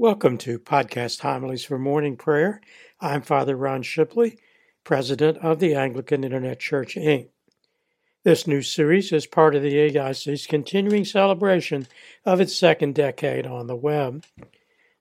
[0.00, 2.60] Welcome to Podcast Homilies for Morning Prayer.
[3.00, 4.38] I'm Father Ron Shibley,
[4.84, 7.30] President of the Anglican Internet Church, Inc.
[8.22, 11.88] This new series is part of the AIC's continuing celebration
[12.24, 14.24] of its second decade on the web.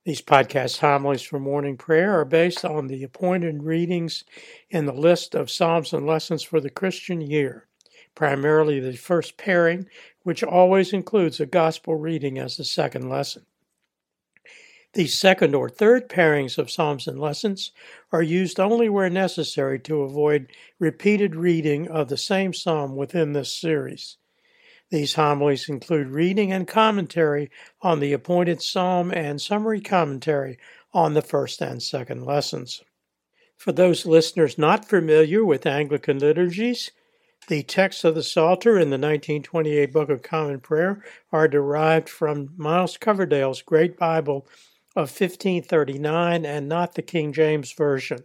[0.04, 4.24] These podcast homilies for morning prayer are based on the appointed readings
[4.72, 7.68] in the list of Psalms and lessons for the Christian year,
[8.16, 9.88] primarily the first pairing,
[10.24, 13.46] which always includes a gospel reading as the second lesson.
[14.98, 17.72] The second or third pairings of Psalms and lessons
[18.12, 20.48] are used only where necessary to avoid
[20.80, 24.18] repeated reading of the same psalm within this series.
[24.90, 30.58] These homilies include reading and commentary on the appointed psalm and summary commentary
[30.96, 32.82] on the first and second lessons.
[33.55, 36.90] For those listeners not familiar with Anglican liturgies,
[37.48, 42.55] the texts of the Psalter in the 1928 Book of Common Prayer are derived from
[42.58, 44.48] Miles Coverdale's Great Bible
[44.98, 48.24] of 1539 and not the King James Version.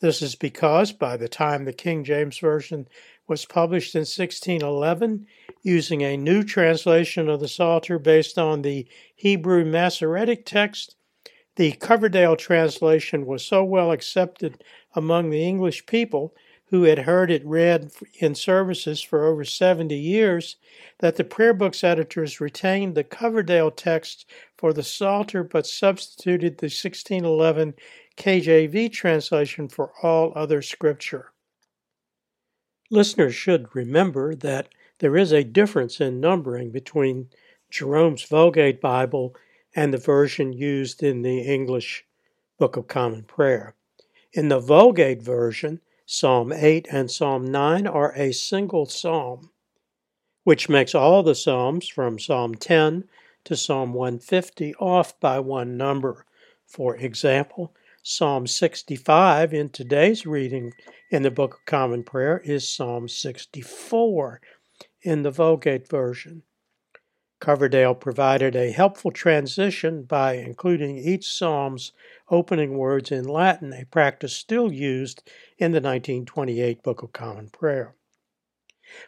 [0.00, 2.88] This is because by the time the King James Version
[3.28, 5.26] was published in 1611,
[5.62, 10.96] using a new translation of the Psalter based on the Hebrew Masoretic text,
[11.56, 16.34] the Coverdale translation was so well accepted among the English people
[16.72, 20.56] who had heard it read in services for over 70 years,
[21.00, 24.24] that the prayer book's editors retained the Coverdale text
[24.56, 27.74] for the Psalter but substituted the 1611
[28.16, 31.32] KJV translation for all other scripture.
[32.90, 37.28] Listeners should remember that there is a difference in numbering between
[37.70, 39.36] Jerome's Vulgate Bible
[39.76, 42.06] and the version used in the English
[42.58, 43.74] Book of Common Prayer.
[44.32, 49.50] In the Vulgate version, Psalm 8 and Psalm 9 are a single psalm,
[50.44, 53.04] which makes all the psalms from Psalm 10
[53.44, 56.26] to Psalm 150 off by one number.
[56.66, 60.72] For example, Psalm 65 in today's reading
[61.10, 64.40] in the Book of Common Prayer is Psalm 64
[65.02, 66.42] in the Vulgate version.
[67.42, 71.90] Coverdale provided a helpful transition by including each psalm's
[72.30, 77.96] opening words in Latin, a practice still used in the 1928 Book of Common Prayer.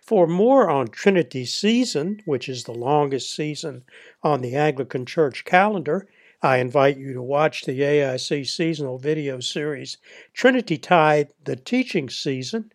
[0.02, 3.84] For more on Trinity season, which is the longest season
[4.24, 6.08] on the Anglican Church calendar,
[6.42, 9.96] I invite you to watch the AIC seasonal video series
[10.32, 12.72] Trinity Tide, the Teaching Season,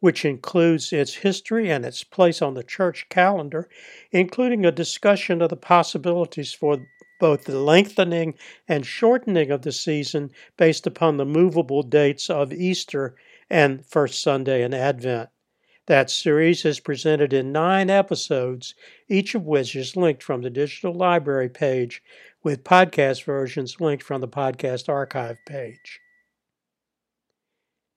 [0.00, 3.68] which includes its history and its place on the church calendar,
[4.12, 6.78] including a discussion of the possibilities for
[7.18, 8.34] both the lengthening
[8.68, 13.16] and shortening of the season based upon the movable dates of Easter
[13.50, 15.30] and First Sunday in Advent.
[15.86, 18.74] That series is presented in nine episodes,
[19.08, 22.02] each of which is linked from the digital library page,
[22.42, 26.00] with podcast versions linked from the podcast archive page.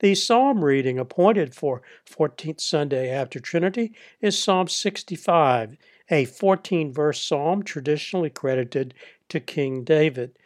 [0.01, 5.77] The psalm reading appointed for 14th Sunday after Trinity is Psalm 65,
[6.09, 8.95] a 14 verse psalm traditionally credited
[9.29, 10.39] to King David.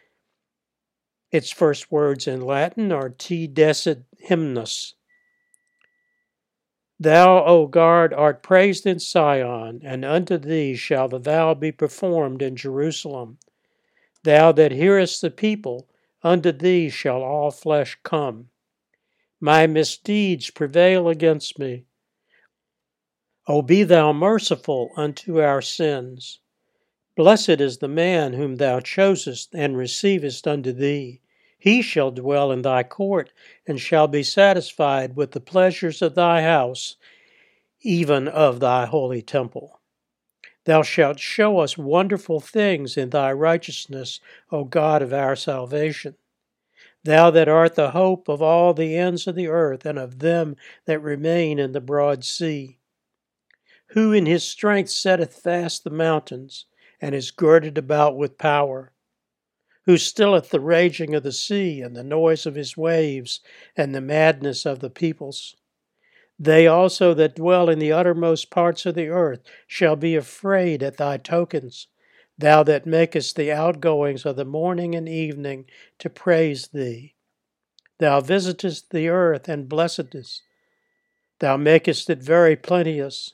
[1.32, 4.92] Its first words in Latin are Te decet hymnus.
[7.00, 12.42] Thou, O God, art praised in Sion, and unto thee shall the vow be performed
[12.42, 13.38] in Jerusalem.
[14.22, 15.88] Thou that hearest the people,
[16.22, 18.50] unto thee shall all flesh come.
[19.40, 21.84] My misdeeds prevail against me.
[23.46, 26.40] O be thou merciful unto our sins.
[27.16, 31.20] Blessed is the man whom thou chosest and receivest unto thee.
[31.58, 33.32] He shall dwell in thy court,
[33.66, 36.96] and shall be satisfied with the pleasures of thy house,
[37.80, 39.80] even of thy holy temple.
[40.64, 44.20] Thou shalt show us wonderful things in thy righteousness,
[44.50, 46.16] O God of our salvation.
[47.06, 50.56] Thou that art the hope of all the ends of the earth and of them
[50.86, 52.80] that remain in the broad sea.
[53.90, 56.66] Who in his strength setteth fast the mountains,
[57.00, 58.92] and is girded about with power.
[59.84, 63.38] Who stilleth the raging of the sea, and the noise of his waves,
[63.76, 65.54] and the madness of the peoples.
[66.40, 70.96] They also that dwell in the uttermost parts of the earth shall be afraid at
[70.96, 71.86] thy tokens
[72.38, 75.64] thou that makest the outgoings of the morning and evening
[75.98, 77.14] to praise thee.
[77.98, 80.42] Thou visitest the earth and blessedest.
[81.38, 83.32] Thou makest it very plenteous.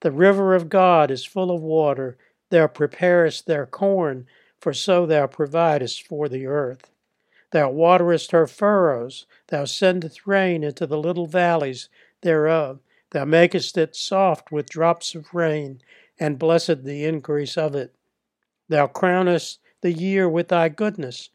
[0.00, 2.18] The river of God is full of water.
[2.50, 4.26] Thou preparest their corn,
[4.60, 6.90] for so thou providest for the earth.
[7.52, 9.26] Thou waterest her furrows.
[9.48, 11.88] Thou sendest rain into the little valleys
[12.20, 12.80] thereof.
[13.10, 15.80] Thou makest it soft with drops of rain,
[16.18, 17.95] and blessed the increase of it.
[18.68, 21.30] Thou crownest the year with thy goodness,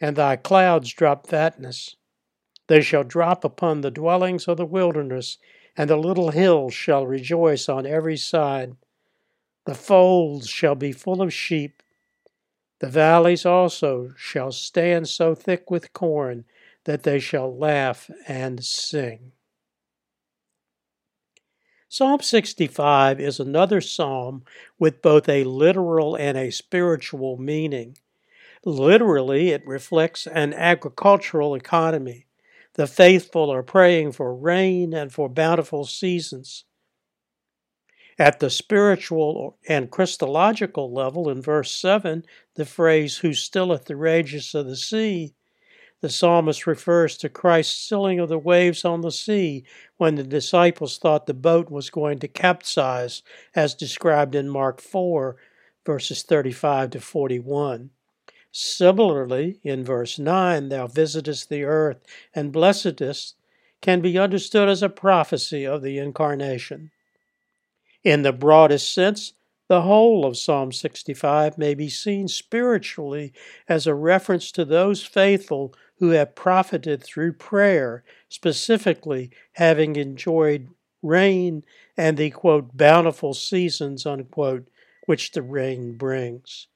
[0.00, 1.96] and thy clouds drop fatness.
[2.68, 5.38] They shall drop upon the dwellings of the wilderness,
[5.76, 8.76] and the little hills shall rejoice on every side.
[9.64, 11.82] The folds shall be full of sheep.
[12.78, 16.44] The valleys also shall stand so thick with corn
[16.84, 19.32] that they shall laugh and sing.
[21.96, 24.44] Psalm 65 is another psalm
[24.78, 27.96] with both a literal and a spiritual meaning.
[28.66, 32.26] Literally, it reflects an agricultural economy.
[32.74, 36.64] The faithful are praying for rain and for bountiful seasons.
[38.18, 42.26] At the spiritual and Christological level, in verse 7,
[42.56, 45.32] the phrase, Who stilleth the rages of the sea,
[46.00, 49.64] the psalmist refers to Christ's stilling of the waves on the sea
[49.96, 53.22] when the disciples thought the boat was going to capsize,
[53.54, 55.36] as described in Mark 4,
[55.84, 57.90] verses 35 to 41.
[58.52, 62.04] Similarly, in verse 9, Thou visitest the earth
[62.34, 63.36] and blessedest,
[63.80, 66.90] can be understood as a prophecy of the incarnation.
[68.02, 69.34] In the broadest sense,
[69.68, 73.32] the whole of Psalm 65 may be seen spiritually
[73.68, 80.68] as a reference to those faithful who have profited through prayer, specifically having enjoyed
[81.02, 81.64] rain
[81.96, 84.68] and the quote bountiful seasons unquote
[85.06, 86.66] which the rain brings.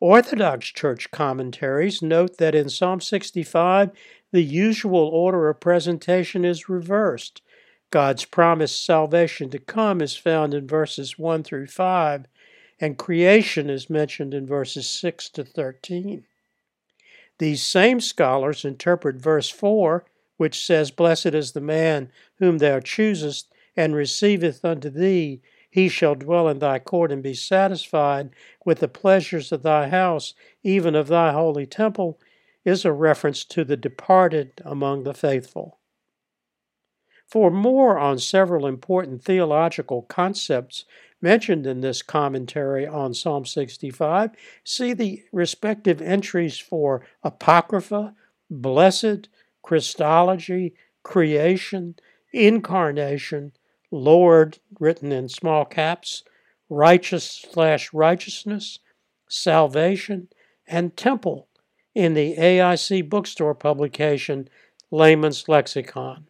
[0.00, 3.90] Orthodox church commentaries note that in Psalm 65,
[4.32, 7.42] the usual order of presentation is reversed.
[7.90, 12.26] God's promised salvation to come is found in verses 1 through 5,
[12.80, 16.24] and creation is mentioned in verses 6 to 13.
[17.40, 20.04] These same scholars interpret verse 4,
[20.36, 25.40] which says, Blessed is the man whom thou choosest, and receiveth unto thee
[25.70, 28.28] he shall dwell in thy court and be satisfied
[28.66, 32.20] with the pleasures of thy house, even of thy holy temple,
[32.66, 35.78] is a reference to the departed among the faithful.
[37.26, 40.84] For more on several important theological concepts
[41.20, 44.30] mentioned in this commentary on Psalm 65,
[44.64, 48.14] see the respective entries for Apocrypha,
[48.50, 49.28] Blessed,
[49.62, 51.96] Christology, Creation,
[52.32, 53.52] Incarnation,
[53.90, 56.22] Lord, written in small caps,
[56.68, 58.78] righteous slash righteousness,
[59.28, 60.28] salvation,
[60.66, 61.48] and temple
[61.94, 64.48] in the AIC bookstore publication
[64.90, 66.26] Layman's Lexicon.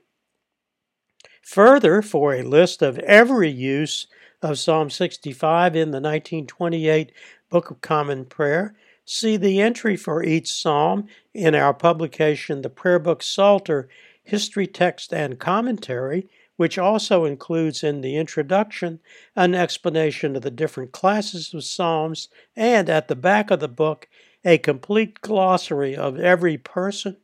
[1.42, 4.06] Further, for a list of every use
[4.42, 7.12] of Psalm 65 in the 1928
[7.50, 12.98] Book of Common Prayer, see the entry for each psalm in our publication, The Prayer
[12.98, 13.88] Book Psalter
[14.22, 19.00] History, Text, and Commentary, which also includes in the introduction
[19.34, 24.08] an explanation of the different classes of Psalms, and at the back of the book,
[24.44, 27.16] a complete glossary of every person,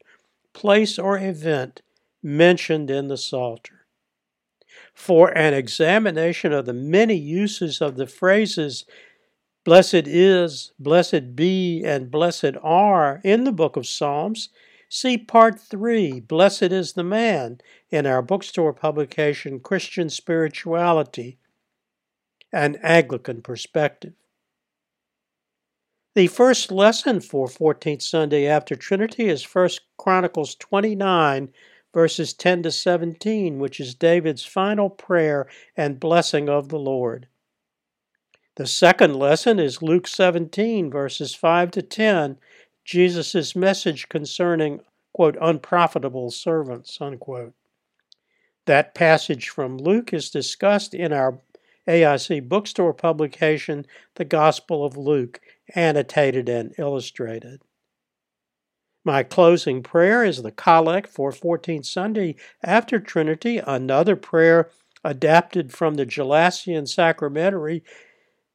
[0.53, 1.83] place, or event
[2.23, 3.75] mentioned in the Psalter.
[4.94, 8.84] For an examination of the many uses of the phrases
[9.64, 14.49] blessed is, blessed be, and blessed are in the book of Psalms,
[14.88, 21.38] See Part 3, Blessed is the Man, in our bookstore publication, Christian Spirituality,
[22.52, 24.12] an Anglican Perspective.
[26.14, 31.53] The first lesson for 14th Sunday after Trinity is 1 Chronicles 29,
[31.96, 35.48] verses 10 to 17, which is David's final prayer
[35.79, 37.26] and blessing of the Lord.
[38.56, 42.36] The second lesson is Luke 17, verses 5 to 10,
[42.84, 44.82] Jesus' message concerning,
[45.15, 47.55] quote, unprofitable servants, unquote.
[48.67, 51.38] That passage from Luke is discussed in our
[51.88, 53.86] AIC bookstore publication,
[54.17, 55.41] The Gospel of Luke,
[55.74, 57.62] annotated and illustrated.
[59.06, 62.34] My closing prayer is the collect for 14th Sunday
[62.65, 64.69] after Trinity, another prayer
[65.05, 67.84] adapted from the Gelasian Sacramentary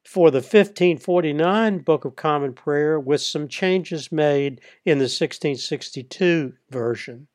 [0.03, 7.27] for the 1549 Book of Common Prayer with some changes made in the 1662 version.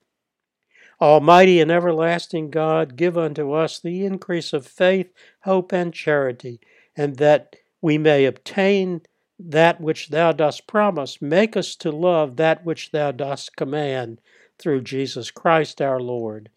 [1.00, 5.10] Almighty and everlasting God, give unto us the increase of faith,
[5.44, 6.60] hope, and charity,
[6.94, 9.00] and that we may obtain
[9.38, 14.20] that which thou dost promise, make us to love that which thou dost command,
[14.58, 16.48] through Jesus Christ our Lord.